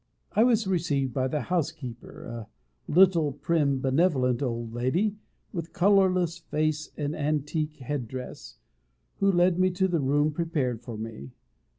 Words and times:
I 0.31 0.43
was 0.43 0.65
received 0.65 1.13
by 1.13 1.27
the 1.27 1.41
housekeeper, 1.41 2.23
a 2.23 2.47
little, 2.91 3.31
prim, 3.33 3.79
benevolent 3.81 4.41
old 4.41 4.73
lady, 4.73 5.15
with 5.53 5.73
colourless 5.73 6.39
face 6.39 6.89
and 6.97 7.15
antique 7.15 7.75
head 7.75 8.07
dress, 8.07 8.57
who 9.17 9.31
led 9.31 9.59
me 9.59 9.69
to 9.69 9.87
the 9.87 9.99
room 10.01 10.31
prepared 10.31 10.81
for 10.81 10.97
me. 10.97 11.33